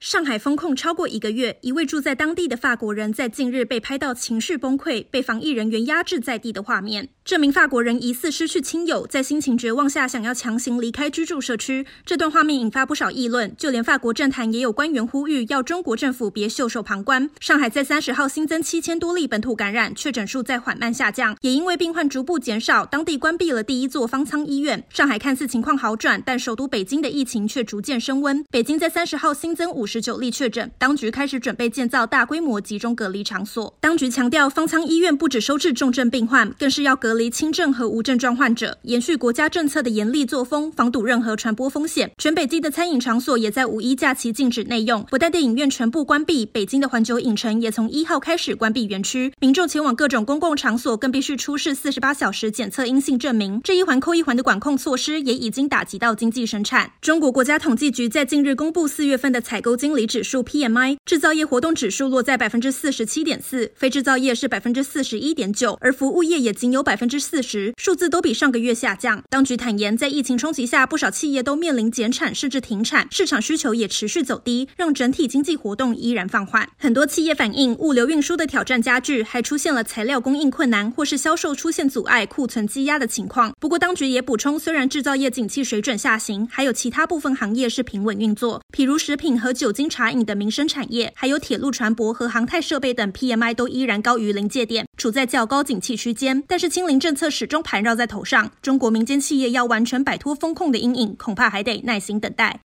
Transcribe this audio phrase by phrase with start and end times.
[0.00, 7.08] 上海封控超过一个月，一位住在当地的法国人在近日被拍到情绪崩溃，被防疫人员压制在地的画面。
[7.24, 11.84] 这名法国人疑似失去亲友，在心情绝望下想要强行离开居住社区。
[12.06, 17.28] 这段画面引发不少议论，就连法国政坛也有官员呼吁要中国政府别袖手旁观。
[17.40, 24.84] 上海在三十号新增七千多例本土感染，确诊数在缓慢下降，也因为病患逐步减少，当地关闭了第一座方舱医院。
[24.88, 28.44] 上海看似情况好转，但首都北京的疫情却逐渐升温。
[28.48, 33.74] 北京在三十号新增五十九例确诊，当局开始准备建造大规模集中隔离场所。
[33.80, 42.12] 当局强调，方舱医院不只收治重症病患，更是要隔离轻症和无症状患者，延续国家政策的严厉作风，防堵任何传播风险。
[42.18, 53.60] 全北京的餐饮场所也在五一假期禁止内用，不但电影院全部关闭，北京的环球影城也从一号开始关闭园区，民众前往各种公共场所更必须出示四十八小时检测阴性证明。
[53.64, 56.92] 这一环扣一环的管控措施也已经打击到经济生产。
[57.00, 60.18] 中国国家统计局在近日公布四月份的采购经理指。
[60.28, 69.22] 数 PMI 制造业活动指数落在百分之四十七点四，非制造业是百分之四十一点九，而服务业也仅有百分之四十，数字都比上个月下降。
[69.30, 76.68] 当局坦言，在疫情冲击下，不少企业都面临减产甚至停产，市场需求也持续走低，让整体经济活动依然放缓。
[76.76, 83.54] 很多企业反映，物流运输的挑战加剧，还出现了材料供应困难或是销售出现阻碍、库存积压的情况。
[83.58, 90.08] 不过，当局也补充，虽然制造业景气水准下行，还有其他部分行业是平稳运作，譬如食品和酒精茶。
[90.08, 96.42] 饮的民生产业，还有铁路船舶和航太设备等 PMI 都依然高于临界点，处在较高景气区间。
[96.48, 102.56] 但是清零政策始终盘绕在头上，中国民间企业要完全摆脱风控的阴影，恐怕还得耐心等待。